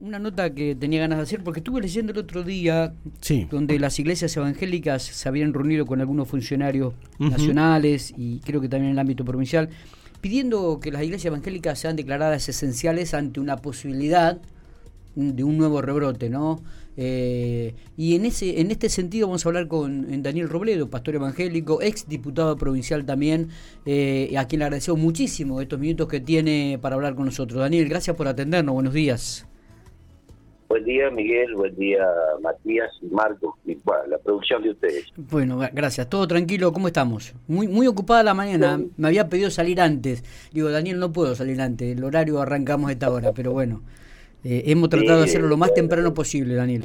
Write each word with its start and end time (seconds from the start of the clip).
una 0.00 0.18
nota 0.18 0.54
que 0.54 0.74
tenía 0.74 1.00
ganas 1.00 1.18
de 1.18 1.22
hacer, 1.24 1.44
porque 1.44 1.60
estuve 1.60 1.80
leyendo 1.80 2.12
el 2.12 2.18
otro 2.18 2.42
día, 2.42 2.94
donde 3.50 3.78
las 3.78 3.98
iglesias 3.98 4.34
evangélicas 4.36 5.02
se 5.02 5.28
habían 5.28 5.52
reunido 5.52 5.84
con 5.84 6.00
algunos 6.00 6.26
funcionarios 6.28 6.94
nacionales 7.18 8.12
y 8.16 8.40
creo 8.40 8.60
que 8.60 8.68
también 8.68 8.88
en 8.88 8.92
el 8.92 8.98
ámbito 8.98 9.24
provincial, 9.24 9.68
pidiendo 10.20 10.80
que 10.80 10.90
las 10.90 11.02
iglesias 11.02 11.26
evangélicas 11.26 11.78
sean 11.78 11.96
declaradas 11.96 12.48
esenciales 12.48 13.12
ante 13.12 13.40
una 13.40 13.56
posibilidad 13.58 14.40
de 15.14 15.44
un 15.44 15.58
nuevo 15.58 15.82
rebrote, 15.82 16.30
¿no? 16.30 16.62
Eh, 16.96 17.74
y 17.96 18.14
en 18.14 18.26
ese 18.26 18.60
en 18.60 18.70
este 18.70 18.88
sentido 18.88 19.26
vamos 19.28 19.44
a 19.46 19.48
hablar 19.48 19.68
con 19.68 20.22
Daniel 20.22 20.48
Robledo, 20.48 20.90
pastor 20.90 21.16
evangélico, 21.16 21.80
ex 21.82 22.08
diputado 22.08 22.56
provincial 22.56 23.04
también, 23.04 23.48
eh, 23.86 24.34
a 24.36 24.46
quien 24.46 24.60
le 24.60 24.66
agradecemos 24.66 25.00
muchísimo 25.00 25.60
estos 25.60 25.78
minutos 25.78 26.08
que 26.08 26.20
tiene 26.20 26.78
para 26.80 26.96
hablar 26.96 27.14
con 27.14 27.26
nosotros. 27.26 27.60
Daniel, 27.60 27.88
gracias 27.88 28.16
por 28.16 28.28
atendernos, 28.28 28.74
buenos 28.74 28.94
días. 28.94 29.49
Buen 30.70 30.84
día, 30.84 31.10
Miguel. 31.10 31.56
Buen 31.56 31.74
día, 31.74 32.06
Matías 32.40 32.92
y 33.02 33.06
Marcos. 33.06 33.56
Y 33.66 33.74
bueno, 33.82 34.04
la 34.06 34.18
producción 34.18 34.62
de 34.62 34.70
ustedes. 34.70 35.04
Bueno, 35.16 35.58
gracias. 35.72 36.08
Todo 36.08 36.28
tranquilo. 36.28 36.72
¿Cómo 36.72 36.86
estamos? 36.86 37.34
Muy 37.48 37.66
muy 37.66 37.88
ocupada 37.88 38.22
la 38.22 38.34
mañana. 38.34 38.80
Me 38.96 39.08
había 39.08 39.28
pedido 39.28 39.50
salir 39.50 39.80
antes. 39.80 40.22
Digo, 40.52 40.70
Daniel, 40.70 41.00
no 41.00 41.12
puedo 41.12 41.34
salir 41.34 41.60
antes. 41.60 41.98
El 41.98 42.04
horario 42.04 42.40
arrancamos 42.40 42.88
a 42.88 42.92
esta 42.92 43.10
hora, 43.10 43.32
pero 43.34 43.50
bueno. 43.50 43.82
Eh, 44.44 44.62
hemos 44.66 44.90
tratado 44.90 45.18
de 45.18 45.24
hacerlo 45.24 45.48
lo 45.48 45.56
más 45.56 45.74
temprano 45.74 46.14
posible, 46.14 46.54
Daniel. 46.54 46.84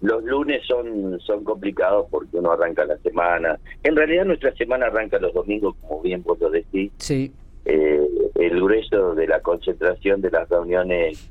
Los 0.00 0.24
lunes 0.24 0.66
son, 0.66 1.20
son 1.20 1.44
complicados 1.44 2.08
porque 2.10 2.36
uno 2.36 2.50
arranca 2.50 2.84
la 2.84 2.98
semana. 2.98 3.60
En 3.84 3.94
realidad 3.94 4.24
nuestra 4.24 4.52
semana 4.56 4.86
arranca 4.86 5.20
los 5.20 5.32
domingos, 5.32 5.76
como 5.82 6.02
bien 6.02 6.24
vos 6.24 6.36
lo 6.40 6.50
decís. 6.50 6.90
Sí. 6.96 7.32
Eh, 7.64 8.08
el 8.34 8.60
grueso 8.60 9.14
de 9.14 9.28
la 9.28 9.38
concentración 9.38 10.20
de 10.20 10.32
las 10.32 10.48
reuniones 10.48 11.30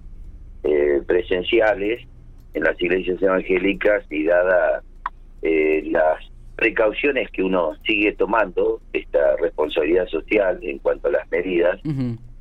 eh, 0.64 1.02
presenciales 1.06 2.02
en 2.54 2.64
las 2.64 2.82
iglesias 2.82 3.22
evangélicas 3.22 4.04
y 4.10 4.26
dada 4.26 4.84
las 5.42 6.32
precauciones 6.56 7.32
que 7.32 7.42
uno 7.42 7.74
sigue 7.88 8.14
tomando, 8.14 8.82
esta 8.94 9.36
responsabilidad 9.38 10.06
social 10.08 10.60
en 10.62 10.78
cuanto 10.78 11.08
a 11.08 11.12
las 11.12 11.32
medidas, 11.32 11.80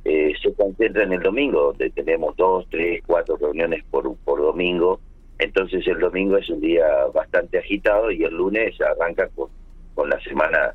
eh, 0.05 0.33
se 0.41 0.53
concentra 0.53 1.03
en 1.03 1.13
el 1.13 1.21
domingo, 1.21 1.69
donde 1.69 1.89
tenemos 1.89 2.35
dos, 2.37 2.67
tres, 2.69 3.01
cuatro 3.05 3.37
reuniones 3.37 3.83
por, 3.89 4.15
por 4.17 4.39
domingo. 4.39 4.99
Entonces 5.39 5.87
el 5.87 5.99
domingo 5.99 6.37
es 6.37 6.47
un 6.49 6.61
día 6.61 6.85
bastante 7.13 7.57
agitado 7.57 8.11
y 8.11 8.23
el 8.23 8.35
lunes 8.35 8.79
arranca 8.81 9.27
con, 9.29 9.49
con 9.95 10.09
la 10.09 10.19
semana, 10.21 10.73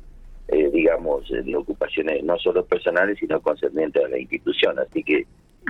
eh, 0.49 0.69
digamos, 0.73 1.29
de 1.29 1.55
ocupaciones 1.55 2.23
no 2.23 2.37
solo 2.39 2.65
personales, 2.65 3.17
sino 3.17 3.39
concernientes 3.41 4.03
a 4.03 4.09
la 4.09 4.19
institución. 4.19 4.77
Así 4.79 5.03
que, 5.03 5.25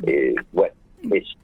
eh, 0.07 0.33
bueno, 0.51 0.73
eso. 1.11 1.37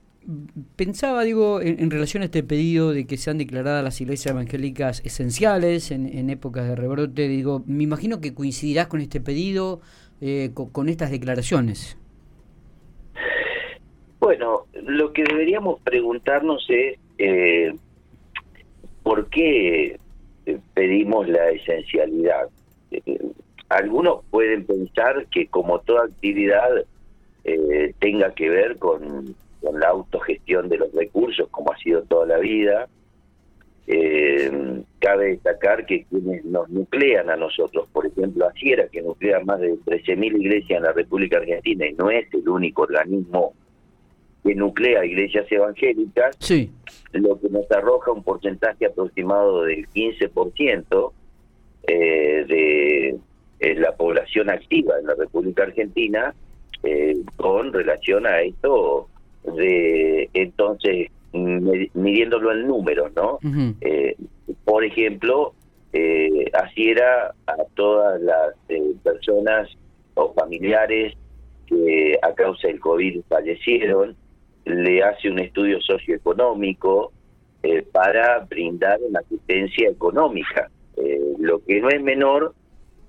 Pensaba, 0.75 1.23
digo, 1.23 1.61
en, 1.61 1.91
relación 1.91 2.23
a 2.23 2.25
este 2.25 2.43
pedido 2.43 2.91
de 2.93 3.05
que 3.05 3.17
sean 3.17 3.37
declaradas 3.37 3.83
las 3.83 3.99
iglesias 3.99 4.33
evangélicas 4.33 5.01
esenciales 5.05 5.91
en, 5.91 6.29
épocas 6.29 6.67
de 6.67 6.75
rebrote, 6.75 7.27
digo, 7.27 7.63
me 7.67 7.83
imagino 7.83 8.21
que 8.21 8.33
coincidirás 8.33 8.87
con 8.87 9.01
este 9.01 9.19
pedido, 9.19 9.81
eh, 10.21 10.51
con 10.53 10.89
estas 10.89 11.11
declaraciones. 11.11 11.97
Bueno, 14.19 14.65
lo 14.73 15.11
que 15.11 15.23
deberíamos 15.23 15.81
preguntarnos 15.81 16.65
es 16.69 16.97
eh, 17.17 17.73
por 19.03 19.29
qué 19.29 19.97
eh, 20.45 20.59
pedimos 20.73 21.27
la 21.27 21.49
esencialidad. 21.49 22.49
Algunos 23.69 24.23
pueden 24.29 24.65
pensar 24.65 25.27
que 25.31 25.47
como 25.47 25.79
toda 25.79 26.05
actividad 26.05 26.85
tenga 27.99 28.33
que 28.33 28.49
ver 28.49 28.77
con, 28.77 29.35
la 29.71 29.89
autogestión 29.89 30.69
de 30.69 30.77
los 30.77 30.91
recursos, 30.93 31.47
como 31.49 31.71
ha 31.71 31.77
sido 31.77 32.03
toda 32.03 32.25
la 32.27 32.37
vida. 32.39 32.87
cabe 34.99 35.31
destacar 35.31 35.85
que 35.85 36.05
quienes 36.05 36.45
nos 36.45 36.69
nuclean 36.69 37.29
a 37.29 37.35
nosotros, 37.35 37.87
por 37.91 38.05
ejemplo, 38.05 38.47
así 38.47 38.71
era 38.71 38.87
que 38.87 39.01
nuclea 39.01 39.41
más 39.41 39.59
de 39.59 39.73
13.000 39.73 40.39
iglesias 40.39 40.77
en 40.77 40.83
la 40.83 40.93
República 40.93 41.37
Argentina 41.37 41.85
y 41.87 41.93
no 41.93 42.09
es 42.09 42.25
el 42.33 42.47
único 42.47 42.83
organismo 42.83 43.53
que 44.43 44.55
nuclea 44.55 45.05
iglesias 45.05 45.45
evangélicas, 45.49 46.35
sí. 46.39 46.69
lo 47.13 47.39
que 47.39 47.49
nos 47.49 47.69
arroja 47.71 48.11
un 48.11 48.23
porcentaje 48.23 48.85
aproximado 48.85 49.63
del 49.63 49.87
15% 49.89 51.11
eh, 51.87 52.45
de 52.47 53.17
eh, 53.59 53.75
la 53.75 53.95
población 53.95 54.49
activa 54.49 54.95
en 54.99 55.07
la 55.07 55.15
República 55.15 55.63
Argentina 55.63 56.33
eh, 56.83 57.15
con 57.37 57.71
relación 57.71 58.27
a 58.27 58.41
esto 58.41 59.07
de 59.43 60.29
entonces 60.33 61.09
midiéndolo 61.33 62.51
en 62.51 62.67
números, 62.67 63.11
¿no? 63.15 63.39
Eh, 63.81 64.15
por 64.65 64.83
ejemplo, 64.83 65.53
así 66.53 66.89
era 66.89 67.33
a 67.47 67.55
todas 67.75 68.21
las 68.21 68.55
personas 69.03 69.69
o 70.15 70.33
familiares 70.33 71.15
que 71.67 72.19
a 72.21 72.33
causa 72.33 72.67
del 72.67 72.79
COVID 72.79 73.21
fallecieron, 73.27 74.15
le 74.65 75.03
hace 75.03 75.29
un 75.29 75.39
estudio 75.39 75.81
socioeconómico 75.81 77.11
eh, 77.63 77.85
para 77.91 78.39
brindar 78.39 78.99
una 79.07 79.19
asistencia 79.19 79.89
económica, 79.89 80.69
eh, 80.97 81.19
lo 81.39 81.63
que 81.63 81.81
no 81.81 81.89
es 81.89 82.01
menor 82.01 82.53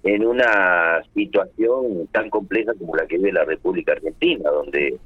en 0.03 0.27
una 0.27 1.03
situación 1.15 2.09
tan 2.13 2.29
compleja 2.31 2.73
como 2.79 2.95
la 2.95 3.07
que 3.07 3.17
vive 3.17 3.33
la 3.33 3.45
República 3.45 3.93
Argentina, 3.93 4.51
donde 4.51 4.99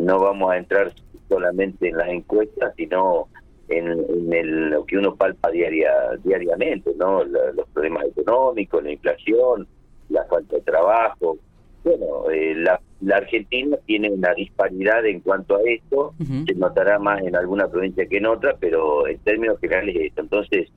no 0.00 0.18
vamos 0.18 0.52
a 0.52 0.58
entrar 0.58 0.92
solamente 1.28 1.88
en 1.88 1.96
las 1.96 2.08
encuestas, 2.08 2.74
sino 2.76 3.28
en, 3.68 4.70
lo 4.70 4.84
que 4.84 4.98
uno 4.98 5.14
palpa 5.16 5.50
diaria, 5.50 5.90
diariamente, 6.22 6.92
no 6.96 7.24
los 7.24 7.68
problemas 7.72 8.04
económicos, 8.06 8.82
la 8.82 8.92
inflación, 8.92 9.66
la 10.08 10.24
falta 10.24 10.56
de 10.56 10.62
trabajo. 10.62 11.38
Bueno, 11.82 12.30
eh, 12.30 12.54
la 12.56 12.80
la 13.04 13.18
Argentina 13.18 13.76
tiene 13.86 14.10
una 14.10 14.32
disparidad 14.34 15.04
en 15.04 15.20
cuanto 15.20 15.56
a 15.56 15.60
esto, 15.66 16.14
se 16.46 16.54
notará 16.54 16.98
más 16.98 17.20
en 17.22 17.36
alguna 17.36 17.68
provincia 17.68 18.06
que 18.06 18.16
en 18.16 18.26
otra, 18.26 18.56
pero 18.58 19.06
en 19.06 19.18
términos 19.18 19.60
generales 19.60 19.96
esto. 19.98 20.22
Entonces, 20.22 20.70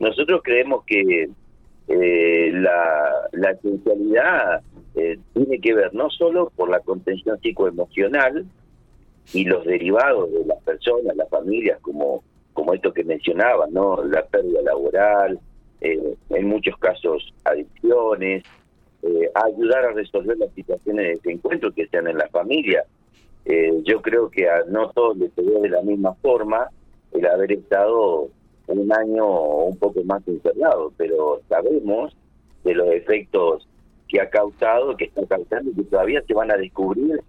nosotros 0.00 0.40
creemos 0.42 0.84
que 0.84 1.28
eh, 1.88 2.50
la, 2.52 3.28
la 3.32 3.50
esencialidad 3.50 4.62
eh, 4.94 5.18
tiene 5.34 5.60
que 5.60 5.74
ver 5.74 5.94
no 5.94 6.10
solo 6.10 6.52
por 6.54 6.70
la 6.70 6.80
contención 6.80 7.38
psicoemocional 7.40 8.46
y 9.32 9.44
los 9.44 9.64
derivados 9.64 10.32
de 10.32 10.44
las 10.44 10.62
personas, 10.62 11.16
las 11.16 11.28
familias, 11.28 11.78
como, 11.80 12.24
como 12.52 12.74
esto 12.74 12.92
que 12.92 13.04
mencionaba, 13.04 13.66
¿no? 13.70 14.02
la 14.04 14.24
pérdida 14.26 14.62
laboral, 14.62 15.38
eh, 15.80 16.14
en 16.30 16.46
muchos 16.46 16.76
casos 16.78 17.32
adicciones, 17.44 18.44
eh, 19.02 19.30
ayudar 19.34 19.86
a 19.86 19.92
resolver 19.92 20.36
las 20.36 20.52
situaciones 20.52 21.06
de 21.06 21.10
desencuentro 21.12 21.72
que 21.72 21.86
sean 21.86 22.06
en 22.08 22.18
la 22.18 22.28
familia. 22.28 22.84
Eh, 23.46 23.80
yo 23.84 24.02
creo 24.02 24.30
que 24.30 24.48
a 24.48 24.64
no 24.68 24.90
todos 24.90 25.16
les 25.16 25.30
pegó 25.30 25.60
de 25.60 25.70
la 25.70 25.80
misma 25.82 26.14
forma 26.14 26.68
el 27.12 27.26
haber 27.26 27.52
estado 27.52 28.28
un 28.66 28.92
año 28.92 29.26
un 29.26 29.76
poco 29.78 30.04
más 30.04 30.26
encerrado, 30.28 30.92
pero 30.96 31.40
sabemos 31.48 32.14
de 32.62 32.74
los 32.74 32.88
efectos 32.88 33.66
que 34.10 34.20
ha 34.20 34.28
causado, 34.28 34.96
que 34.96 35.04
está 35.04 35.24
causando 35.26 35.70
y 35.70 35.74
que 35.74 35.84
todavía 35.84 36.22
se 36.26 36.34
van 36.34 36.50
a 36.50 36.56
descubrir, 36.56 37.20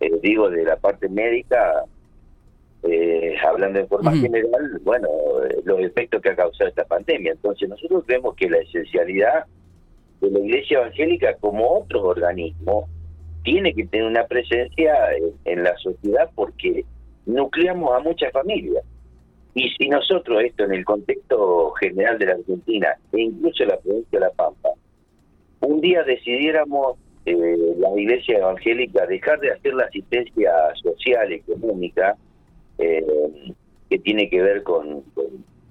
eh, 0.00 0.10
digo, 0.22 0.50
de 0.50 0.64
la 0.64 0.76
parte 0.76 1.08
médica, 1.08 1.84
hablando 3.46 3.80
de 3.80 3.86
forma 3.86 4.12
general, 4.12 4.80
bueno, 4.84 5.08
los 5.64 5.80
efectos 5.80 6.22
que 6.22 6.30
ha 6.30 6.36
causado 6.36 6.68
esta 6.68 6.84
pandemia. 6.84 7.32
Entonces 7.32 7.68
nosotros 7.68 8.04
creemos 8.06 8.36
que 8.36 8.48
la 8.48 8.58
esencialidad 8.58 9.46
de 10.20 10.30
la 10.30 10.38
Iglesia 10.38 10.78
Evangélica 10.78 11.34
como 11.40 11.80
otros 11.80 12.02
organismos 12.02 12.84
tiene 13.42 13.72
que 13.74 13.86
tener 13.86 14.06
una 14.06 14.26
presencia 14.26 14.92
en, 15.44 15.62
la 15.62 15.76
sociedad 15.78 16.30
porque 16.34 16.84
nucleamos 17.26 17.96
a 17.96 18.00
muchas 18.00 18.32
familias. 18.32 18.84
Y 19.54 19.70
si 19.70 19.88
nosotros 19.88 20.42
esto 20.44 20.64
en 20.64 20.74
el 20.74 20.84
contexto 20.84 21.70
general 21.72 22.18
de 22.18 22.26
la 22.26 22.32
Argentina 22.32 22.88
e 23.12 23.20
incluso 23.20 23.64
la 23.64 23.78
provincia 23.78 24.18
de 24.18 24.26
La 24.26 24.30
Pampa, 24.32 24.70
un 25.60 25.80
día 25.80 26.02
decidiéramos 26.02 26.98
eh, 27.24 27.56
la 27.78 28.00
iglesia 28.00 28.38
evangélica 28.38 29.06
dejar 29.06 29.40
de 29.40 29.52
hacer 29.52 29.74
la 29.74 29.84
asistencia 29.84 30.52
social, 30.82 31.32
económica, 31.32 32.16
eh, 32.78 33.04
que 33.88 33.98
tiene 33.98 34.28
que 34.28 34.42
ver 34.42 34.62
con, 34.62 35.02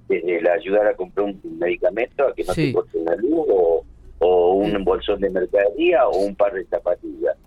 desde 0.09 0.37
el 0.37 0.47
ayudar 0.47 0.87
a 0.87 0.95
comprar 0.95 1.27
un 1.27 1.39
medicamento 1.59 2.27
a 2.27 2.33
que 2.33 2.43
no 2.43 2.53
se 2.53 2.73
corte 2.73 2.97
una 2.97 3.15
luz 3.15 3.45
o 3.49 3.85
o 4.19 4.53
un 4.53 4.83
bolsón 4.83 5.19
de 5.19 5.29
mercadería 5.29 6.07
o 6.07 6.17
un 6.17 6.35
par 6.35 6.53
de 6.53 6.65
zapatillas. 6.65 7.38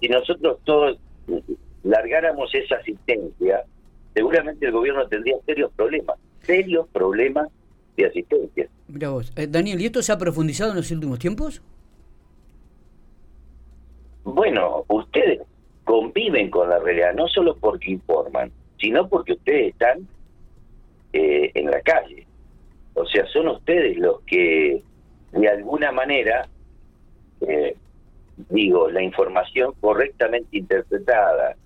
Si 0.00 0.08
nosotros 0.08 0.58
todos 0.64 0.98
largáramos 1.82 2.54
esa 2.54 2.76
asistencia, 2.76 3.62
seguramente 4.14 4.66
el 4.66 4.72
gobierno 4.72 5.06
tendría 5.08 5.36
serios 5.46 5.70
problemas, 5.74 6.18
serios 6.42 6.88
problemas 6.88 7.48
de 7.96 8.06
asistencia. 8.06 8.68
Mira 8.88 9.10
vos, 9.10 9.32
eh, 9.36 9.46
Daniel, 9.46 9.80
¿y 9.80 9.86
esto 9.86 10.02
se 10.02 10.12
ha 10.12 10.18
profundizado 10.18 10.70
en 10.70 10.76
los 10.76 10.90
últimos 10.90 11.18
tiempos? 11.18 11.62
Bueno, 14.44 14.84
ustedes 14.88 15.40
conviven 15.84 16.50
con 16.50 16.68
la 16.68 16.78
realidad, 16.78 17.14
no 17.14 17.26
solo 17.28 17.56
porque 17.56 17.92
informan, 17.92 18.52
sino 18.78 19.08
porque 19.08 19.32
ustedes 19.32 19.72
están 19.72 20.06
eh, 21.14 21.50
en 21.54 21.70
la 21.70 21.80
calle. 21.80 22.26
O 22.92 23.06
sea, 23.06 23.24
son 23.28 23.48
ustedes 23.48 23.96
los 23.96 24.20
que 24.26 24.82
de 25.32 25.48
alguna 25.48 25.92
manera, 25.92 26.46
eh, 27.40 27.74
digo, 28.50 28.90
la 28.90 29.02
información 29.02 29.72
correctamente 29.80 30.58
interpretada, 30.58 31.56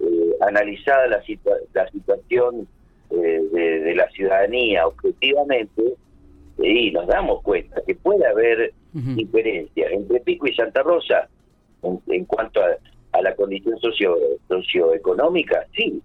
eh, 0.00 0.36
analizada 0.40 1.06
la, 1.06 1.22
la 1.72 1.88
situación 1.92 2.66
de, 3.10 3.94
la 3.94 4.10
ciudadanía 4.10 4.88
objetivamente, 4.88 5.84
y 6.58 6.90
nos 6.90 7.06
damos 7.06 7.42
cuenta 7.42 7.80
que 7.86 7.94
puede 7.94 8.26
haber 8.26 8.72
diferencias 8.92 9.92
entre 9.92 10.18
Pico 10.18 10.48
y 10.48 10.54
Santa 10.56 10.82
Rosa 10.82 11.28
en, 12.08 12.24
cuanto 12.24 12.60
a, 12.60 13.22
la 13.22 13.34
condición 13.34 13.78
socio, 13.78 14.16
socioeconómica, 14.48 15.66
sí, 15.74 16.02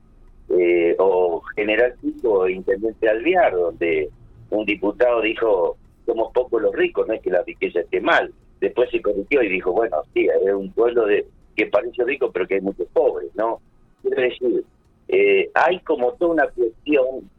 eh, 0.50 0.96
o 1.00 1.42
General 1.56 1.94
Pico 2.02 2.48
Intendente 2.48 3.10
Alviar, 3.10 3.54
donde 3.54 4.10
un 4.52 4.66
diputado 4.66 5.22
dijo, 5.22 5.78
somos 6.06 6.32
pocos 6.34 6.62
los 6.62 6.76
ricos, 6.76 7.08
no 7.08 7.14
es 7.14 7.22
que 7.22 7.32
la 7.32 7.44
riqueza 7.44 7.82
esté 7.82 8.02
mal. 8.02 8.32
Después 8.60 8.90
se 8.90 9.02
corrigió 9.02 9.42
y 9.44 9.50
dijo, 9.50 9.72
bueno, 9.72 9.98
sí, 10.14 10.28
es 10.28 10.54
un 10.54 10.72
pueblo 10.72 11.06
de 11.06 11.26
que 11.56 11.68
parece 11.68 12.04
rico, 12.04 12.32
pero 12.32 12.48
que 12.48 12.56
hay 12.56 12.62
muchos 12.62 12.88
pobres, 12.94 13.30
¿no? 13.36 13.60
Quiero 14.02 14.22
decir, 14.22 14.64
eh, 15.08 15.50
hay 15.54 15.80
como 15.80 16.14
toda 16.14 16.34
una 16.34 16.48
cuestión 16.48 17.30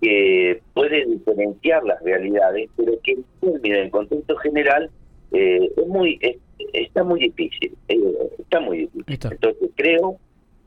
que 0.00 0.60
puede 0.74 1.06
diferenciar 1.06 1.82
las 1.84 2.02
realidades, 2.02 2.70
pero 2.76 2.92
que 3.02 3.18
en 3.42 3.74
el 3.74 3.90
contexto 3.90 4.36
general 4.36 4.90
eh, 5.32 5.70
es 5.76 5.86
muy 5.86 6.18
está 6.72 7.04
muy 7.04 7.20
difícil, 7.20 7.76
está 8.38 8.60
muy 8.60 8.78
difícil. 8.78 9.18
Entonces 9.30 9.70
creo 9.76 10.18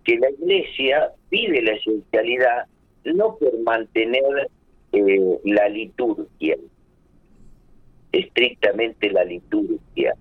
que 0.04 0.18
la 0.18 0.30
Iglesia 0.32 1.12
pide 1.30 1.62
la 1.62 1.74
esencialidad 1.74 2.66
no 3.06 3.36
por 3.38 3.60
mantener 3.62 4.50
eh, 4.94 5.38
la 5.46 5.70
liturgia, 5.70 6.56
estrictamente 8.12 9.10
la 9.10 9.24
liturgia, 9.24 10.16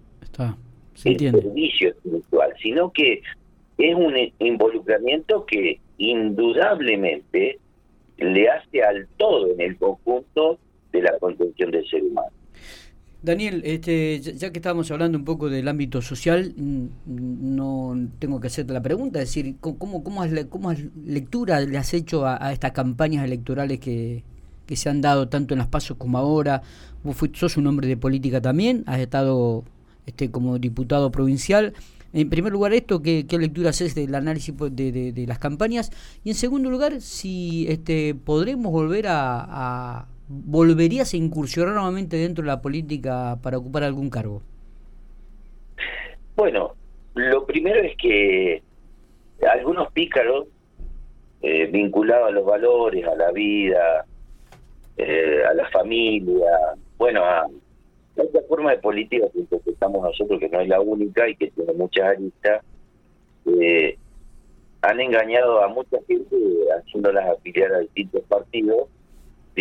el 1.05 1.19
servicio 1.19 1.91
espiritual, 1.91 2.55
sino 2.63 2.93
que 2.93 3.23
es 3.79 3.95
un 3.95 4.15
involucramiento 4.39 5.45
que 5.47 5.81
indudablemente 5.99 7.59
le 8.19 8.49
hace 8.49 8.83
al 8.83 9.09
todo 9.17 9.53
en 9.53 9.61
el 9.61 9.77
conjunto 9.77 10.59
de 10.93 11.03
la 11.03 11.19
contención 11.19 11.71
del 11.71 11.89
ser 11.89 12.03
humano. 12.03 12.31
Daniel, 13.23 13.61
este, 13.67 14.21
ya 14.21 14.51
que 14.51 14.59
estábamos 14.59 14.91
hablando 14.91 15.19
un 15.19 15.25
poco 15.25 15.51
del 15.51 15.69
ámbito 15.69 16.01
social, 16.01 16.55
mm, 16.57 16.87
no 17.07 18.09
tengo 18.19 18.41
que 18.41 18.47
hacerte 18.47 18.73
la 18.73 18.81
pregunta, 18.81 19.21
es 19.21 19.29
decir, 19.29 19.57
¿cómo, 19.61 20.03
cómo, 20.03 20.23
has, 20.23 20.31
cómo 20.49 20.73
lectura 21.05 21.61
le 21.61 21.77
has 21.77 21.93
hecho 21.93 22.27
a, 22.27 22.51
estas 22.53 22.73
campañas 22.73 23.25
electorales 23.25 23.79
que, 23.79 24.25
que, 24.65 24.77
se 24.77 24.89
han 24.89 25.03
dado 25.03 25.29
tanto 25.29 25.53
en 25.53 25.59
las 25.59 25.69
pasos 25.69 25.99
como 25.99 26.17
ahora? 26.17 26.63
Vos 27.05 27.17
sos 27.35 27.59
un 27.59 27.67
hombre 27.67 27.89
de 27.89 27.99
política 27.99 28.41
también, 28.41 28.85
has 28.87 29.01
estado 29.01 29.65
este, 30.07 30.31
como 30.31 30.59
diputado 30.59 31.11
provincial. 31.13 31.75
En 32.15 32.31
primer 32.31 32.53
lugar, 32.53 32.73
esto, 32.73 33.03
¿qué, 33.03 33.27
qué 33.27 33.39
lectura 33.39 33.71
haces 33.71 33.95
del 33.95 34.15
análisis 34.15 34.55
de, 34.57 34.93
de, 34.93 35.13
de, 35.13 35.27
las 35.27 35.39
campañas? 35.39 35.93
Y 36.25 36.31
en 36.31 36.37
segundo 36.37 36.71
lugar, 36.71 37.01
si 37.03 37.67
este, 37.69 38.15
podremos 38.15 38.73
volver 38.73 39.07
a 39.09 40.07
¿volverías 40.31 41.12
a 41.12 41.17
incursionar 41.17 41.75
nuevamente 41.75 42.17
dentro 42.17 42.43
de 42.43 42.49
la 42.49 42.62
política 42.62 43.38
para 43.43 43.59
ocupar 43.59 43.82
algún 43.82 44.11
cargo? 44.11 44.43
Bueno, 46.37 46.75
lo 47.15 47.44
primero 47.44 47.81
es 47.81 47.97
que 47.97 48.62
algunos 49.53 49.91
pícaros 49.93 50.47
eh, 51.43 51.67
vinculados 51.67 52.29
a 52.29 52.31
los 52.31 52.44
valores, 52.44 53.05
a 53.06 53.17
la 53.17 53.32
vida, 53.32 54.06
eh, 54.97 55.43
a 55.49 55.55
la 55.55 55.69
familia, 55.71 56.76
bueno, 56.97 57.25
a 57.25 57.47
esta 58.17 58.41
forma 58.49 58.71
de 58.71 58.79
política 58.79 59.26
que 59.33 59.71
estamos 59.71 60.03
nosotros, 60.03 60.38
que 60.38 60.49
no 60.49 60.61
es 60.61 60.69
la 60.69 60.81
única 60.81 61.29
y 61.29 61.35
que 61.35 61.50
tiene 61.50 61.73
muchas 61.73 62.05
aristas, 62.05 62.62
eh, 63.47 63.99
han 64.83 65.00
engañado 65.00 65.62
a 65.62 65.69
mucha 65.69 65.99
gente 66.06 66.37
haciéndolas 66.79 67.31
afiliar 67.31 67.73
a 67.73 67.79
distintos 67.81 68.23
partidos 68.29 68.88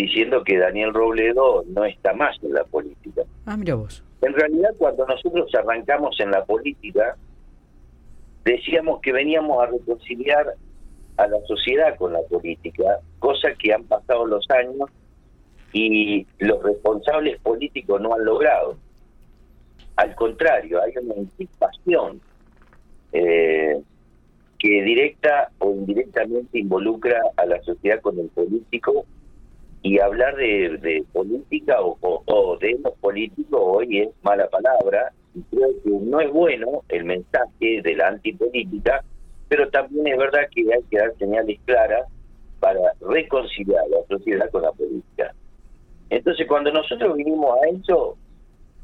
diciendo 0.02 0.44
que 0.44 0.58
Daniel 0.58 0.94
Robledo 0.94 1.64
no 1.68 1.84
está 1.84 2.14
más 2.14 2.38
en 2.42 2.54
la 2.54 2.64
política. 2.64 3.24
Ah, 3.46 3.58
mira 3.58 3.76
vos. 3.76 4.04
En 4.22 4.34
realidad, 4.34 4.70
cuando 4.78 5.06
nosotros 5.06 5.54
arrancamos 5.56 6.18
en 6.20 6.32
la 6.32 6.46
política, 6.46 7.18
decíamos 8.46 9.02
que 9.02 9.12
veníamos 9.12 9.62
a 9.62 9.68
reconciliar 9.68 10.54
a 11.18 11.28
la 11.28 11.38
sociedad 11.48 11.98
con 11.98 12.14
la 12.14 12.22
política, 12.30 13.00
cosa 13.20 13.50
que 13.56 13.74
han 13.74 13.84
pasado 13.84 14.26
los 14.26 14.46
años 14.50 14.90
y 15.74 16.26
los 16.38 16.64
responsables 16.64 17.40
políticos 17.42 18.00
no 18.00 18.14
han 18.14 18.24
logrado. 18.24 18.78
Al 19.98 20.16
contrario, 20.16 20.82
hay 20.82 20.94
una 21.04 21.16
anticipación 21.16 22.22
eh, 23.12 23.82
que 24.58 24.82
directa 24.82 25.52
o 25.60 25.72
indirectamente 25.72 26.60
involucra 26.60 27.22
a 27.36 27.46
la 27.46 27.62
sociedad 27.64 28.00
con 28.00 28.18
el 28.18 28.30
político 28.30 29.06
y 29.82 30.00
hablar 30.00 30.36
de, 30.36 31.04
política 31.14 31.78
o, 31.82 32.58
de 32.60 32.78
los 32.84 32.94
políticos 32.96 33.60
hoy 33.62 34.00
es 34.00 34.10
mala 34.24 34.48
palabra 34.50 35.12
y 35.34 35.42
creo 35.44 35.70
que 35.84 35.90
no 35.90 36.20
es 36.20 36.32
bueno 36.32 36.84
el 36.90 37.06
mensaje 37.06 37.82
de 37.82 37.96
la 37.96 38.10
antipolítica, 38.10 39.04
pero 39.48 39.70
también 39.70 40.08
es 40.08 40.18
verdad 40.18 40.42
que 40.54 40.62
hay 40.62 40.84
que 40.90 40.98
dar 40.98 41.16
señales 41.18 41.60
claras 41.66 42.08
para 42.60 42.94
reconciliar 43.02 43.84
la 43.90 44.18
sociedad 44.18 44.50
con 44.52 44.64
la 44.64 44.72
política. 44.72 45.34
Entonces, 46.10 46.48
cuando 46.48 46.72
nosotros 46.72 47.16
vinimos 47.16 47.56
a 47.62 47.70
eso, 47.70 48.18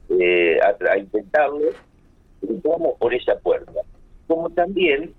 eh, 0.09 0.59
a, 0.62 0.98
intentarlo, 0.98 1.71
entramos 2.48 2.98
por 3.00 3.13
esa 3.13 3.38
puerta. 3.39 3.81
Como 4.27 4.50
también 4.51 5.13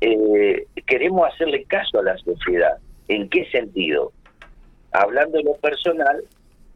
eh, 0.00 0.66
queremos 0.86 1.28
hacerle 1.32 1.64
caso 1.64 2.00
a 2.00 2.02
la 2.02 2.18
sociedad. 2.18 2.76
¿En 3.08 3.28
qué 3.28 3.46
sentido? 3.50 4.12
Hablando 4.96 5.38
de 5.38 5.44
lo 5.44 5.54
personal, 5.56 6.22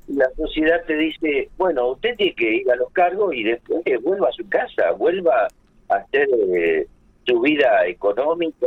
la 0.09 0.29
sociedad 0.37 0.83
te 0.87 0.95
dice, 0.97 1.49
bueno, 1.57 1.89
usted 1.89 2.17
tiene 2.17 2.35
que 2.35 2.55
ir 2.57 2.71
a 2.71 2.77
los 2.77 2.91
cargos 2.93 3.35
y 3.35 3.45
después 3.45 3.83
vuelva 4.03 4.29
a 4.29 4.33
su 4.33 4.49
casa, 4.49 4.91
vuelva 4.93 5.49
a 5.89 5.95
hacer 5.95 6.29
eh, 6.55 6.87
su 7.27 7.41
vida 7.41 7.87
económica, 7.87 8.67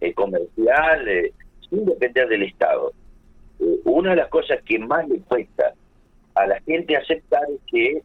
eh, 0.00 0.14
comercial, 0.14 1.08
eh, 1.08 1.32
sin 1.68 1.84
depender 1.84 2.28
del 2.28 2.44
Estado. 2.44 2.92
una 3.84 4.10
de 4.10 4.16
las 4.16 4.28
cosas 4.28 4.62
que 4.64 4.78
más 4.78 5.06
le 5.08 5.20
cuesta 5.20 5.74
a 6.34 6.46
la 6.46 6.60
gente 6.62 6.96
aceptar 6.96 7.42
es 7.50 7.60
que 7.70 8.02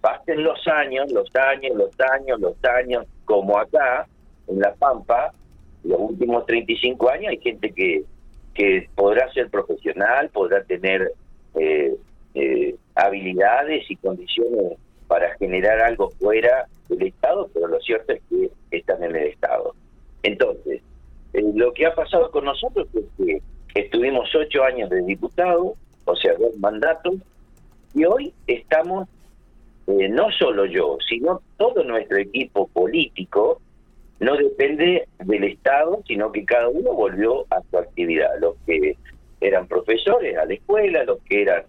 pasen 0.00 0.44
los 0.44 0.66
años, 0.68 1.10
los 1.12 1.34
años, 1.34 1.76
los 1.76 2.00
años, 2.12 2.40
los 2.40 2.64
años, 2.64 3.06
como 3.24 3.58
acá, 3.58 4.06
en 4.46 4.60
La 4.60 4.72
Pampa, 4.74 5.32
los 5.82 5.98
últimos 5.98 6.46
35 6.46 7.10
años 7.10 7.30
hay 7.30 7.38
gente 7.38 7.72
que 7.72 8.04
que 8.54 8.88
podrá 8.94 9.32
ser 9.32 9.48
profesional, 9.48 10.28
podrá 10.30 10.62
tener 10.64 11.12
eh, 11.54 11.94
eh, 12.34 12.76
habilidades 12.94 13.90
y 13.90 13.96
condiciones 13.96 14.78
para 15.06 15.34
generar 15.36 15.80
algo 15.80 16.10
fuera 16.10 16.66
del 16.88 17.02
Estado, 17.02 17.48
pero 17.52 17.68
lo 17.68 17.80
cierto 17.80 18.12
es 18.12 18.22
que 18.28 18.50
están 18.70 19.02
en 19.02 19.16
el 19.16 19.26
Estado. 19.28 19.74
Entonces, 20.22 20.82
eh, 21.32 21.42
lo 21.54 21.72
que 21.72 21.86
ha 21.86 21.94
pasado 21.94 22.30
con 22.30 22.44
nosotros 22.44 22.88
es 22.94 23.04
que 23.18 23.40
estuvimos 23.74 24.34
ocho 24.34 24.64
años 24.64 24.90
de 24.90 25.02
diputado, 25.02 25.74
o 26.04 26.16
sea, 26.16 26.34
dos 26.34 26.56
mandatos, 26.58 27.14
y 27.94 28.04
hoy 28.04 28.32
estamos, 28.46 29.08
no 29.86 30.30
solo 30.32 30.64
yo, 30.64 30.96
sino 31.06 31.42
todo 31.58 31.84
nuestro 31.84 32.16
equipo 32.18 32.68
político, 32.68 33.60
no 34.22 34.36
depende 34.36 35.08
del 35.24 35.44
Estado, 35.44 36.00
sino 36.06 36.30
que 36.30 36.44
cada 36.44 36.68
uno 36.68 36.92
volvió 36.92 37.44
a 37.50 37.60
su 37.68 37.76
actividad. 37.76 38.30
Los 38.40 38.54
que 38.64 38.96
eran 39.40 39.66
profesores 39.66 40.36
a 40.38 40.44
la 40.44 40.54
escuela, 40.54 41.02
los 41.02 41.20
que 41.22 41.42
eran 41.42 41.64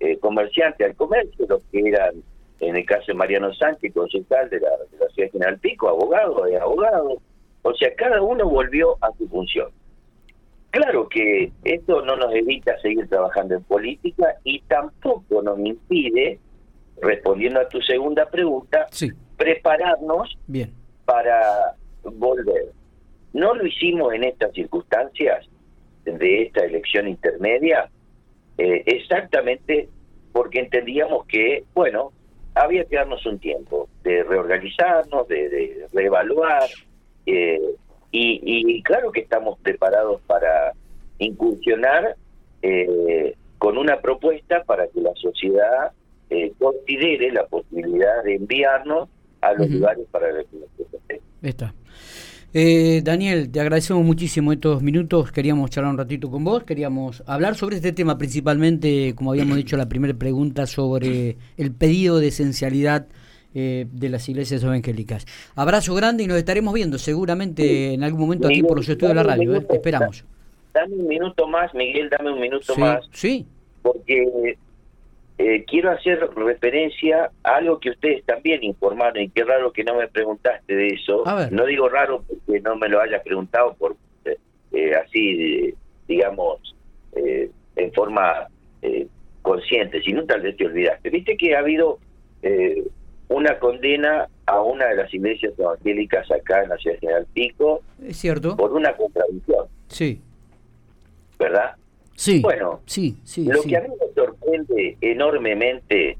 eh, 0.00 0.18
comerciantes 0.18 0.86
al 0.86 0.94
comercio, 0.96 1.46
los 1.48 1.62
que 1.72 1.80
eran, 1.80 2.22
en 2.60 2.76
el 2.76 2.84
caso 2.84 3.06
de 3.08 3.14
Mariano 3.14 3.54
Sánchez, 3.54 3.94
concejal 3.94 4.50
de 4.50 4.60
la, 4.60 4.70
de 4.90 4.98
la 4.98 5.08
ciudad 5.14 5.32
General 5.32 5.58
Pico, 5.58 5.88
abogado, 5.88 6.44
de 6.44 6.58
abogado. 6.58 7.22
O 7.62 7.74
sea, 7.74 7.94
cada 7.94 8.20
uno 8.20 8.46
volvió 8.50 8.98
a 9.00 9.10
su 9.16 9.26
función. 9.26 9.70
Claro 10.72 11.08
que 11.08 11.52
esto 11.64 12.04
no 12.04 12.16
nos 12.16 12.34
evita 12.34 12.78
seguir 12.80 13.08
trabajando 13.08 13.54
en 13.54 13.62
política 13.62 14.36
y 14.44 14.60
tampoco 14.62 15.40
nos 15.40 15.58
impide, 15.58 16.38
respondiendo 17.00 17.60
a 17.60 17.68
tu 17.68 17.80
segunda 17.80 18.26
pregunta, 18.26 18.88
prepararnos 19.38 20.36
para 21.06 21.76
volver. 22.04 22.72
No 23.32 23.54
lo 23.54 23.66
hicimos 23.66 24.14
en 24.14 24.24
estas 24.24 24.52
circunstancias 24.52 25.46
de 26.04 26.42
esta 26.42 26.64
elección 26.64 27.08
intermedia 27.08 27.90
eh, 28.58 28.82
exactamente 28.86 29.88
porque 30.32 30.60
entendíamos 30.60 31.26
que, 31.26 31.64
bueno, 31.74 32.12
había 32.54 32.84
que 32.84 32.96
darnos 32.96 33.24
un 33.26 33.38
tiempo 33.38 33.88
de 34.02 34.22
reorganizarnos, 34.22 35.26
de, 35.28 35.86
reevaluar, 35.92 36.68
eh, 37.26 37.60
y, 38.16 38.82
claro 38.82 39.10
que 39.10 39.20
estamos 39.20 39.58
preparados 39.60 40.20
para 40.26 40.72
incursionar 41.18 42.16
eh, 42.62 43.34
con 43.58 43.76
una 43.76 44.00
propuesta 44.00 44.62
para 44.64 44.86
que 44.88 45.00
la 45.00 45.12
sociedad 45.16 45.92
eh, 46.30 46.52
considere 46.58 47.32
la 47.32 47.46
posibilidad 47.46 48.22
de 48.22 48.36
enviarnos 48.36 49.08
a 49.40 49.52
los 49.54 49.68
lugares 49.68 50.06
para 50.10 50.32
la 50.32 50.44
Está. 51.42 51.74
Eh, 52.56 53.00
Daniel, 53.02 53.50
te 53.50 53.60
agradecemos 53.60 54.04
muchísimo 54.04 54.52
estos 54.52 54.80
minutos. 54.80 55.32
Queríamos 55.32 55.70
charlar 55.70 55.90
un 55.90 55.98
ratito 55.98 56.30
con 56.30 56.44
vos, 56.44 56.62
queríamos 56.62 57.24
hablar 57.26 57.56
sobre 57.56 57.76
este 57.76 57.92
tema, 57.92 58.16
principalmente, 58.16 59.12
como 59.16 59.32
habíamos 59.32 59.56
dicho, 59.56 59.76
la 59.76 59.88
primera 59.88 60.14
pregunta 60.14 60.66
sobre 60.66 61.36
el 61.56 61.72
pedido 61.72 62.20
de 62.20 62.28
esencialidad 62.28 63.08
eh, 63.56 63.86
de 63.90 64.08
las 64.08 64.28
iglesias 64.28 64.62
evangélicas. 64.62 65.26
Abrazo 65.56 65.94
grande 65.96 66.22
y 66.22 66.26
nos 66.28 66.38
estaremos 66.38 66.72
viendo 66.74 66.98
seguramente 66.98 67.94
en 67.94 68.04
algún 68.04 68.20
momento 68.20 68.46
aquí 68.46 68.62
por 68.62 68.76
los 68.76 68.88
estudios 68.88 69.10
de 69.10 69.14
la 69.14 69.22
radio. 69.24 69.56
¿eh? 69.56 69.60
Te 69.60 69.74
esperamos. 69.74 70.24
Dame 70.72 70.94
un 70.94 71.08
minuto 71.08 71.48
más, 71.48 71.74
Miguel, 71.74 72.08
dame 72.08 72.32
un 72.32 72.40
minuto 72.40 72.76
más. 72.76 73.04
Sí. 73.12 73.46
Porque 73.82 74.56
eh, 75.36 75.64
quiero 75.66 75.90
hacer 75.90 76.20
referencia 76.36 77.30
a 77.42 77.56
algo 77.56 77.80
que 77.80 77.90
ustedes 77.90 78.24
también 78.24 78.62
informaron 78.62 79.20
y 79.20 79.30
qué 79.30 79.42
raro 79.42 79.72
que 79.72 79.82
no 79.82 79.96
me 79.96 80.06
preguntaste 80.06 80.76
de 80.76 80.88
eso. 80.88 81.24
No 81.50 81.66
digo 81.66 81.88
raro 81.88 82.22
porque 82.22 82.60
no 82.60 82.76
me 82.76 82.88
lo 82.88 83.00
hayas 83.00 83.22
preguntado 83.22 83.74
por 83.74 83.96
eh, 84.24 84.38
eh, 84.72 84.94
así, 84.94 85.74
digamos, 86.06 86.76
en 87.14 87.92
forma 87.92 88.48
consciente, 89.42 90.02
sino 90.02 90.24
tal 90.24 90.42
vez 90.42 90.56
te 90.56 90.66
olvidaste. 90.66 91.10
Viste 91.10 91.36
que 91.36 91.56
ha 91.56 91.60
habido 91.60 91.98
una 93.28 93.58
condena 93.58 94.28
a 94.46 94.60
una 94.60 94.86
de 94.86 94.96
las 94.96 95.12
iglesias 95.12 95.52
evangélicas 95.58 96.30
acá 96.30 96.62
en 96.62 96.68
la 96.68 96.76
ciudad 96.76 96.96
de 96.96 97.00
General 97.00 97.26
Pico. 97.32 97.82
Es 98.02 98.18
cierto. 98.18 98.56
Por 98.56 98.72
una 98.72 98.94
contradicción. 98.96 99.66
Sí. 99.88 100.20
¿Verdad? 101.38 101.74
Sí. 102.14 102.40
Bueno, 102.40 102.80
sí, 102.86 103.16
sí, 103.24 103.44
lo 103.44 103.62
que 103.62 103.76
a 103.76 103.80
mí 103.80 103.88
sorprende 104.66 104.96
enormemente, 105.00 106.18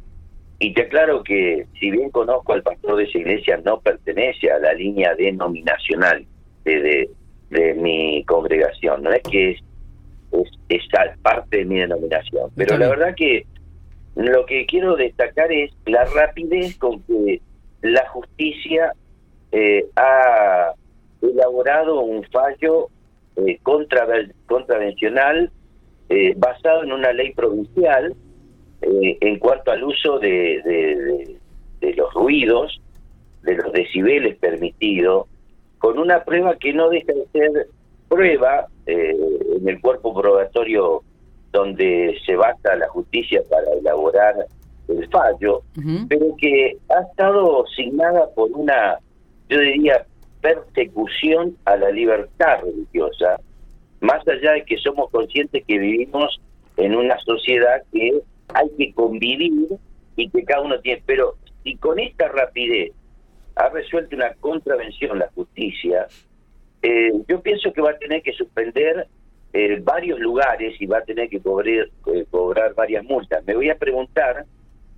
y 0.59 0.73
te 0.73 0.83
aclaro 0.83 1.23
que 1.23 1.67
si 1.79 1.91
bien 1.91 2.11
conozco 2.11 2.53
al 2.53 2.63
pastor 2.63 2.97
de 2.97 3.05
esa 3.05 3.19
iglesia, 3.19 3.61
no 3.65 3.81
pertenece 3.81 4.51
a 4.51 4.59
la 4.59 4.73
línea 4.73 5.15
denominacional 5.15 6.25
de, 6.65 7.11
de, 7.51 7.75
mi 7.75 8.25
congregación, 8.25 9.03
no 9.03 9.13
es 9.13 9.23
que 9.23 9.51
es, 9.53 9.61
es, 10.69 10.83
parte 11.23 11.59
de 11.59 11.65
mi 11.65 11.79
denominación, 11.79 12.51
pero 12.57 12.79
la 12.79 12.89
verdad 12.89 13.15
que 13.15 13.47
lo 14.17 14.47
que 14.47 14.67
quiero 14.67 14.97
destacar 14.97 15.53
es 15.53 15.73
la 15.87 16.05
rapidez 16.05 16.77
con 16.79 17.03
que 17.03 17.41
la 17.83 18.09
justicia 18.09 18.93
eh, 19.53 19.87
ha 19.97 20.73
elaborado 21.21 22.01
un 22.01 22.25
fallo 22.25 22.89
eh, 23.37 23.59
contravencional 23.63 25.51
eh, 26.09 26.35
basado 26.37 26.83
en 26.83 26.93
una 26.93 27.13
ley 27.13 27.33
provincial 27.33 28.15
eh, 28.83 29.19
en 29.21 29.39
cuanto 29.39 29.71
al 29.71 29.85
uso 29.85 30.19
de, 30.19 31.39
de, 31.81 31.95
los 31.95 32.13
ruidos, 32.15 32.81
de 33.43 33.57
los 33.57 33.73
decibeles 33.73 34.37
permitidos, 34.37 35.27
con 35.79 35.99
una 35.99 36.25
prueba 36.25 36.57
que 36.57 36.73
no 36.73 36.89
deja 36.89 37.13
de 37.13 37.27
ser 37.33 37.69
prueba 38.09 38.67
eh, 38.87 39.15
en 39.57 39.69
el 39.69 39.81
cuerpo 39.81 40.15
probatorio 40.15 41.03
donde 41.53 42.19
se 42.27 42.37
basa 42.37 42.75
la 42.77 42.89
justicia 42.89 43.41
para 43.49 43.71
elaborar 43.79 44.35
el 44.89 45.09
fallo, 45.09 45.63
pero 46.09 46.35
que 46.37 46.77
ha 46.89 47.01
estado 47.03 47.65
signada 47.77 48.29
por 48.35 48.51
una, 48.53 48.99
yo 49.49 49.61
diría, 49.61 50.05
persecución 50.41 51.57
a 51.65 51.77
la 51.77 51.91
libertad 51.91 52.61
religiosa, 52.63 53.41
más 54.01 54.27
allá 54.29 54.53
de 54.53 54.65
que 54.65 54.77
somos 54.79 55.11
conscientes 55.11 55.65
que 55.67 55.79
vivimos 55.79 56.39
en 56.77 56.95
una 56.97 57.19
sociedad 57.21 57.83
que 57.93 58.21
hay 58.49 58.69
que 58.77 58.93
convivir 58.95 59.53
y 60.17 60.29
que 60.29 60.45
cada 60.45 60.63
uno 60.63 60.81
tiene, 60.81 61.03
pero 61.07 61.37
si 61.63 61.77
con 61.77 61.99
esta 61.99 62.29
rapidez 62.29 62.93
ha 63.57 63.69
resuelto 63.69 64.17
una 64.17 64.35
contravención 64.35 65.19
la 65.19 65.31
justicia, 65.35 66.07
eh, 66.83 67.13
yo 67.29 67.41
pienso 67.41 67.73
que 67.73 67.81
va 67.81 67.91
a 67.91 67.99
tener 67.99 68.23
que 68.23 68.33
suspender 68.33 69.07
eh, 69.53 69.81
varios 69.83 70.19
lugares 70.21 70.75
y 70.81 70.87
va 70.87 70.99
a 70.99 71.05
tener 71.05 71.29
que 71.29 71.37
eh, 71.37 72.27
cobrar 72.31 72.75
varias 72.75 73.05
multas. 73.05 73.45
Me 73.47 73.55
voy 73.55 73.71
a 73.71 73.79
preguntar, 73.79 74.45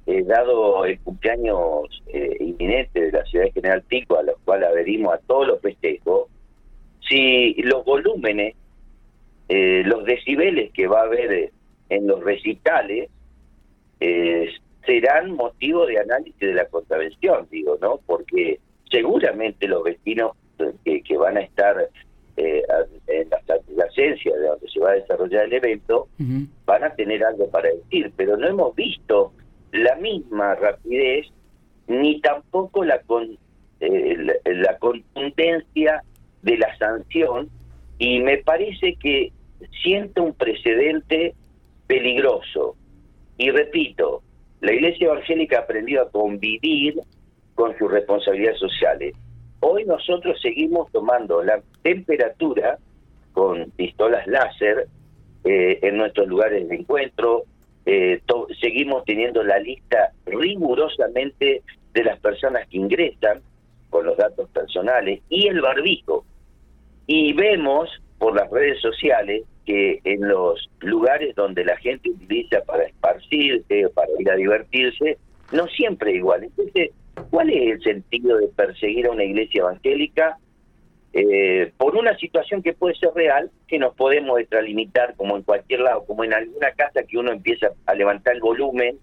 dado 0.07 0.85
el 0.85 1.01
cumpleaños 1.01 2.03
inminente 2.39 3.01
de 3.01 3.11
la 3.11 3.25
ciudad 3.25 3.47
de 3.47 3.51
General 3.51 3.83
Pico, 3.83 4.17
a 4.17 4.23
los 4.23 4.39
cual 4.45 4.63
adherimos 4.63 5.13
a 5.13 5.19
todos 5.19 5.49
los 5.49 5.61
festejos, 5.61 6.29
si 7.09 7.55
los 7.63 7.85
volúmenes 7.85 8.55
los 9.49 10.05
decibeles 10.05 10.73
que 10.73 10.87
va 10.87 11.01
a 11.01 11.05
haber 11.07 11.51
en 11.89 12.07
los 12.07 12.23
recitales 12.23 13.11
eh, 14.01 14.49
serán 14.85 15.33
motivo 15.33 15.87
de 15.87 15.99
análisis 15.99 16.39
de 16.39 16.55
la 16.55 16.67
contravención, 16.67 17.47
digo, 17.51 17.79
¿no? 17.81 18.01
Porque 18.07 18.61
seguramente 18.91 19.67
los 19.67 19.83
vecinos 19.83 20.33
que, 20.85 21.17
van 21.17 21.37
a 21.37 21.41
estar 21.41 21.89
en 22.37 23.31
la 23.31 23.41
adyacencia 23.49 24.37
de 24.37 24.47
donde 24.47 24.69
se 24.69 24.81
va 24.81 24.91
a 24.91 24.95
desarrollar 24.95 25.45
el 25.45 25.53
evento 25.55 26.09
van 26.65 26.85
a 26.85 26.95
tener 26.95 27.25
algo 27.25 27.49
para 27.51 27.69
decir, 27.69 28.13
pero 28.17 28.37
no 28.37 28.47
hemos 28.47 28.75
visto 28.75 29.33
la 29.73 29.97
misma 29.97 30.55
rapidez 30.55 31.27
ni 31.89 32.21
tampoco 32.21 32.85
la, 32.85 33.01
con, 33.01 33.37
la 33.81 34.79
contundencia 34.79 36.03
de 36.43 36.59
la 36.59 36.77
sanción 36.79 37.49
y 37.99 38.21
me 38.21 38.39
parece 38.39 38.97
que 38.97 39.33
siente 39.83 40.21
un 40.21 40.35
precedente 40.35 41.35
peligroso. 41.87 42.77
Y 43.39 43.51
repito, 43.51 44.23
la 44.61 44.73
Iglesia 44.73 45.07
Evangélica 45.07 45.59
ha 45.59 45.63
aprendido 45.63 46.03
a 46.03 46.11
convivir 46.11 47.01
con 47.55 47.77
sus 47.79 47.91
responsabilidades 47.91 48.59
sociales. 48.59 49.15
Hoy 49.61 49.85
nosotros 49.85 50.41
seguimos 50.41 50.91
tomando 50.93 51.43
la 51.43 51.61
temperatura 51.83 52.79
con 53.33 53.71
pistolas 53.73 54.27
láser 54.27 54.89
eh, 55.45 55.79
en 55.83 55.97
nuestros 55.97 56.27
lugares 56.27 56.69
de 56.69 56.75
encuentro, 56.75 57.45
eh, 57.85 58.21
seguimos 58.61 59.05
teniendo 59.05 59.45
la 59.45 59.59
lista 59.59 60.11
rigurosamente 60.27 61.63
de 61.93 62.05
las 62.05 62.19
personas 62.19 62.67
que 62.69 62.79
ingresan 62.79 63.41
con 63.91 64.07
los 64.07 64.17
datos 64.17 64.49
personales 64.51 65.21
y 65.29 65.47
el 65.47 65.61
barbijo. 65.61 66.25
Y 67.07 67.33
vemos 67.35 67.89
por 68.19 68.35
las 68.35 68.51
redes 68.51 68.81
sociales 68.81 69.45
que 69.67 70.01
en 70.05 70.27
los 70.27 70.71
lugares 70.81 71.35
donde 71.35 71.65
la 71.65 71.77
gente 71.77 72.11
utiliza 72.11 72.61
para 72.63 72.85
esparcirse 72.85 73.89
para 73.95 74.09
ir 74.19 74.31
a 74.31 74.37
divertirse, 74.37 75.19
no 75.53 75.67
siempre 75.67 76.13
es 76.13 76.17
igual. 76.19 76.45
Entonces, 76.45 76.91
¿cuál 77.31 77.51
es 77.51 77.73
el 77.73 77.83
sentido 77.83 78.39
de 78.39 78.49
perseguir 78.49 79.07
a 79.07 79.11
una 79.11 79.25
iglesia 79.25 79.61
evangélica 79.61 80.39
eh, 81.13 81.73
por 81.79 81.97
una 81.97 82.17
situación 82.19 82.63
que 82.63 82.75
puede 82.75 82.95
ser 82.97 83.11
real, 83.15 83.51
que 83.67 83.79
nos 83.79 83.95
podemos 83.95 84.39
extralimitar 84.39 85.15
como 85.17 85.37
en 85.37 85.43
cualquier 85.43 85.81
lado, 85.81 86.05
como 86.05 86.25
en 86.25 86.35
alguna 86.35 86.73
casa 86.73 87.05
que 87.05 87.17
uno 87.17 87.33
empieza 87.33 87.71
a 87.87 87.95
levantar 87.95 88.35
el 88.35 88.43
volumen 88.43 88.99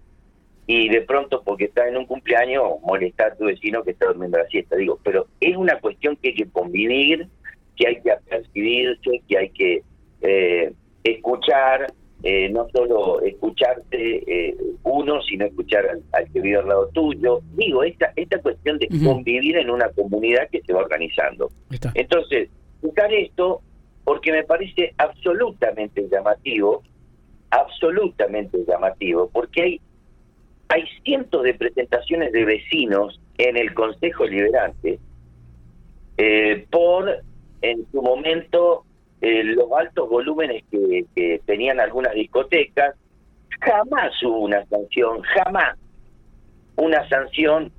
y 0.66 0.88
de 0.88 1.02
pronto 1.02 1.42
porque 1.42 1.64
está 1.64 1.88
en 1.88 1.96
un 1.96 2.06
cumpleaños 2.06 2.62
molestar 2.82 3.32
a 3.32 3.36
tu 3.36 3.46
vecino 3.46 3.82
que 3.82 3.90
está 3.90 4.06
durmiendo 4.06 4.38
la 4.38 4.46
siesta. 4.46 4.76
Digo, 4.76 4.98
pero 5.02 5.26
es 5.40 5.56
una 5.56 5.80
cuestión 5.80 6.16
que 6.16 6.28
hay 6.28 6.34
que 6.34 6.48
convivir, 6.48 7.26
que 7.76 7.88
hay 7.88 8.00
que 8.00 8.12
percibirse, 8.28 9.22
que 9.28 9.38
hay 9.38 9.50
que 9.50 9.82
eh, 10.26 10.72
escuchar, 11.02 11.92
eh, 12.22 12.48
no 12.48 12.66
solo 12.70 13.20
escucharte 13.20 14.48
eh, 14.48 14.56
uno, 14.82 15.20
sino 15.20 15.44
escuchar 15.44 15.84
al, 16.12 16.32
que 16.32 16.40
vive 16.40 16.56
al 16.56 16.68
lado 16.68 16.88
tuyo. 16.94 17.42
Digo, 17.54 17.82
esta, 17.84 18.10
esta 18.16 18.40
cuestión 18.40 18.78
de 18.78 18.88
convivir 19.04 19.58
en 19.58 19.68
una 19.68 19.90
comunidad 19.90 20.48
que 20.50 20.62
se 20.62 20.72
va 20.72 20.80
organizando. 20.80 21.50
Entonces, 21.92 22.48
buscar 22.80 23.12
esto 23.12 23.60
porque 24.04 24.32
me 24.32 24.44
parece 24.44 24.94
absolutamente 24.96 26.08
llamativo, 26.10 26.82
absolutamente 27.50 28.64
llamativo, 28.66 29.28
porque 29.30 29.62
hay, 29.62 29.80
hay 30.68 30.84
cientos 31.04 31.42
de 31.42 31.52
presentaciones 31.52 32.32
de 32.32 32.46
vecinos 32.46 33.20
en 33.36 33.58
el 33.58 33.74
Consejo 33.74 34.24
Liberante 34.24 34.98
por 36.70 37.22
en 37.60 37.86
su 37.90 38.00
momento 38.00 38.84
eh, 39.20 39.44
los 39.44 39.70
altos 39.72 40.08
volúmenes 40.08 40.64
que, 40.70 41.40
tenían 41.46 41.80
algunas 41.80 42.14
discotecas, 42.14 42.94
jamás 43.60 44.12
hubo 44.22 44.40
una 44.40 44.64
sanción, 44.66 45.22
jamás 45.22 45.78
una 46.76 47.08
sanción 47.08 47.72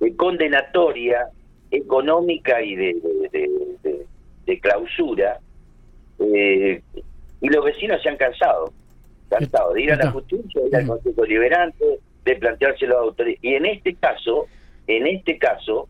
de 0.00 0.16
condenatoria 0.16 1.28
económica 1.70 2.62
y 2.62 2.76
de, 2.76 4.06
de, 4.46 4.60
clausura. 4.60 5.38
Eh, 6.18 6.82
y 7.40 7.48
los 7.48 7.64
vecinos 7.64 8.00
se 8.02 8.08
han 8.08 8.16
cansado, 8.16 8.72
cansado 9.28 9.72
de 9.72 9.82
ir 9.82 9.92
a 9.92 9.96
la 9.96 10.10
justicia, 10.10 10.60
de 10.62 10.68
ir 10.68 10.76
al 10.76 10.86
Consejo 10.86 11.24
Liberante, 11.24 11.84
de 12.24 12.36
planteárselo 12.36 12.98
a 12.98 13.02
autoridades. 13.02 13.42
Y 13.42 13.54
en 13.54 13.66
este 13.66 13.94
caso, 13.96 14.46
en 14.86 15.06
este 15.06 15.38
caso, 15.38 15.88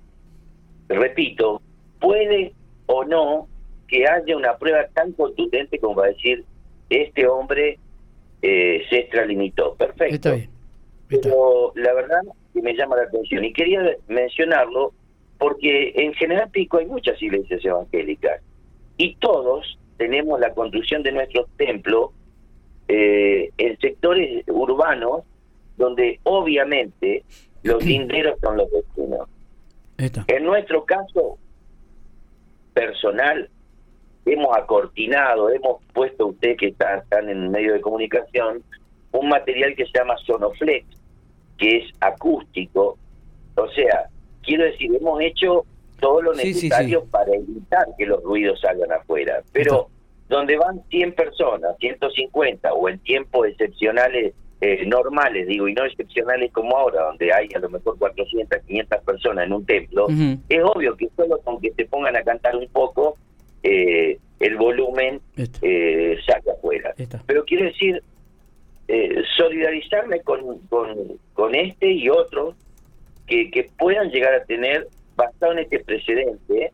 repito, 0.89 1.61
puede 2.01 2.53
o 2.87 3.05
no 3.05 3.49
que 3.93 4.09
haya 4.09 4.35
una 4.35 4.57
prueba 4.57 4.87
tan 4.95 5.13
contundente 5.13 5.79
como 5.79 5.97
para 5.97 6.09
decir, 6.09 6.47
este 6.89 7.27
hombre 7.27 7.79
eh, 8.41 8.83
se 8.89 9.01
extralimitó. 9.01 9.75
Perfecto. 9.75 10.15
Está 10.15 10.33
bien. 10.33 10.51
Pero 11.09 11.73
la 11.75 11.93
verdad 11.93 12.23
que 12.55 12.63
me 12.63 12.75
llama 12.75 12.97
la 12.97 13.03
atención 13.03 13.45
y 13.45 13.53
quería 13.53 13.83
mencionarlo 14.09 14.95
porque 15.37 15.93
en 15.95 16.15
General 16.15 16.49
Pico 16.51 16.79
hay 16.79 16.87
muchas 16.87 17.21
iglesias 17.21 17.63
evangélicas 17.63 18.41
y 18.97 19.15
todos 19.17 19.79
tenemos 19.99 20.41
la 20.41 20.55
construcción 20.55 21.03
de 21.03 21.13
nuestros 21.13 21.47
templos 21.59 22.13
eh, 22.89 23.51
en 23.59 23.79
sectores 23.79 24.43
urbanos 24.49 25.21
donde 25.77 26.19
obviamente 26.23 27.25
los 27.63 27.85
linderos 27.85 28.41
son 28.41 28.57
los 28.57 28.71
vecinos. 28.71 29.29
En 30.29 30.45
nuestro 30.45 30.87
caso 30.87 31.37
personal, 32.73 33.51
hemos 34.25 34.57
acortinado, 34.57 35.51
hemos 35.51 35.83
puesto, 35.93 36.27
usted 36.29 36.57
que 36.57 36.69
está, 36.69 36.97
están 36.97 37.29
en 37.29 37.51
medio 37.51 37.73
de 37.73 37.81
comunicación, 37.81 38.63
un 39.13 39.29
material 39.29 39.75
que 39.75 39.87
se 39.87 39.99
llama 39.99 40.17
Sonoflex, 40.25 40.87
que 41.59 41.79
es 41.79 41.91
acústico. 42.01 42.99
O 43.57 43.69
sea, 43.69 44.09
quiero 44.43 44.65
decir, 44.65 44.95
hemos 44.95 45.21
hecho 45.21 45.65
todo 46.01 46.23
lo 46.23 46.35
necesario 46.35 47.05
para 47.07 47.33
evitar 47.35 47.87
que 47.97 48.07
los 48.07 48.23
ruidos 48.23 48.61
salgan 48.61 48.93
afuera. 48.93 49.43
Pero 49.53 49.89
donde 50.29 50.57
van 50.57 50.83
100 50.89 51.15
personas, 51.15 51.77
150 51.79 52.73
o 52.73 52.89
en 52.89 52.99
tiempos 53.01 53.47
excepcionales 53.47 54.35
eh, 54.61 54.87
normales, 54.87 55.47
digo, 55.47 55.69
y 55.69 55.75
no 55.75 55.85
excepcionales 55.85 56.53
como 56.53 56.77
ahora, 56.77 57.03
donde 57.03 57.33
hay 57.33 57.49
a 57.55 57.59
lo 57.59 57.69
mejor 57.69 57.99
400, 57.99 58.63
500 58.67 59.03
personas 59.03 59.47
en 59.47 59.53
un 59.53 59.67
templo, 59.67 60.07
es 60.49 60.63
obvio 60.63 60.97
que 60.97 61.09
solo 61.17 61.39
con 61.41 61.61
que 61.61 61.73
se 61.73 61.85
pongan 61.85 62.17
a 62.17 62.23
cantar 62.23 62.57
un 62.57 62.69
poco, 62.69 63.17
eh, 63.63 64.19
el 64.43 64.57
volumen 64.57 65.21
eh, 65.37 66.19
afuera. 66.53 66.95
Pero 67.27 67.45
quiero 67.45 67.65
decir, 67.67 68.03
eh, 68.89 69.23
solidarizarme 69.37 70.21
con, 70.21 70.59
con, 70.69 71.55
este 71.55 71.93
y 71.93 72.09
otros 72.09 72.57
que, 73.27 73.51
que 73.51 73.71
puedan 73.79 74.11
llegar 74.11 74.35
a 74.35 74.45
tener, 74.45 74.89
basado 75.15 75.53
en 75.53 75.61
este 75.61 75.79
precedente, 75.79 76.73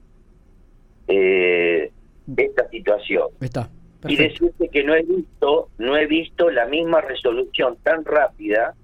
eh, 1.08 1.90
esta 2.36 2.68
situación. 2.70 3.28
Está. 3.40 3.68
Y 4.06 4.16
decirte 4.16 4.68
que 4.68 4.84
no 4.84 4.94
he 4.94 5.02
visto, 5.02 5.68
no 5.76 5.96
he 5.96 6.06
visto 6.06 6.50
la 6.50 6.66
misma 6.66 7.00
resolución 7.00 7.76
tan 7.82 8.04
rápida 8.04 8.74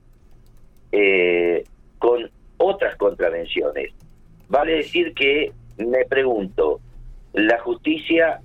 con 1.98 2.30
otras 2.58 2.96
contravenciones. 2.96 3.92
Vale 4.48 4.76
decir 4.76 5.12
que 5.14 5.52
me 5.78 6.04
pregunto, 6.04 6.80
la 7.34 7.58
justicia 7.60 8.40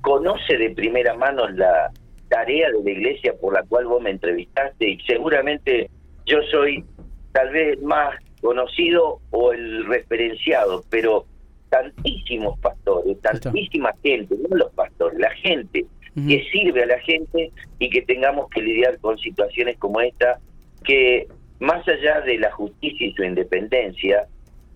conoce 0.00 0.56
de 0.56 0.70
primera 0.70 1.14
mano 1.14 1.48
la 1.48 1.90
tarea 2.28 2.70
de 2.70 2.82
la 2.82 2.90
iglesia 2.90 3.34
por 3.40 3.54
la 3.54 3.62
cual 3.62 3.86
vos 3.86 4.02
me 4.02 4.10
entrevistaste 4.10 4.90
y 4.90 5.00
seguramente 5.00 5.90
yo 6.26 6.38
soy 6.50 6.84
tal 7.32 7.50
vez 7.50 7.80
más 7.82 8.14
conocido 8.40 9.20
o 9.30 9.52
el 9.52 9.86
referenciado, 9.86 10.82
pero 10.90 11.26
tantísimos 11.68 12.58
pastores, 12.60 13.20
tantísima 13.20 13.92
gente, 14.02 14.36
no 14.48 14.56
los 14.56 14.72
pastores, 14.72 15.18
la 15.18 15.30
gente 15.30 15.86
que 16.14 16.44
sirve 16.52 16.84
a 16.84 16.86
la 16.86 16.98
gente 17.00 17.50
y 17.80 17.90
que 17.90 18.02
tengamos 18.02 18.48
que 18.50 18.62
lidiar 18.62 18.98
con 19.00 19.18
situaciones 19.18 19.76
como 19.78 20.00
esta 20.00 20.38
que 20.84 21.26
más 21.58 21.86
allá 21.88 22.20
de 22.20 22.38
la 22.38 22.52
justicia 22.52 23.06
y 23.06 23.12
su 23.14 23.24
independencia, 23.24 24.26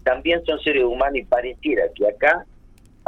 también 0.02 0.44
son 0.44 0.58
seres 0.60 0.84
humanos 0.84 1.18
y 1.18 1.24
pareciera 1.24 1.84
que 1.94 2.08
acá 2.08 2.44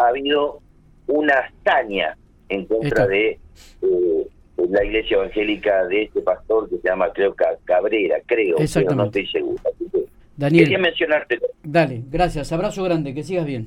ha 0.01 0.09
habido 0.09 0.61
una 1.07 1.35
hazaña 1.35 2.17
en 2.49 2.65
contra 2.67 3.07
de 3.07 3.39
eh, 3.83 4.27
la 4.69 4.85
iglesia 4.85 5.17
evangélica 5.17 5.87
de 5.87 6.05
este 6.05 6.21
pastor 6.21 6.69
que 6.69 6.77
se 6.79 6.89
llama, 6.89 7.13
creo, 7.13 7.35
Cabrera, 7.65 8.17
creo, 8.27 8.57
pero 8.73 8.95
no 8.95 9.05
estoy 9.05 9.27
seguro. 9.27 9.61
Daniel, 10.37 10.65
quería 10.65 10.79
mencionarte. 10.79 11.39
Dale, 11.63 12.03
gracias. 12.11 12.51
Abrazo 12.53 12.83
grande, 12.83 13.13
que 13.13 13.23
sigas 13.23 13.45
bien. 13.45 13.59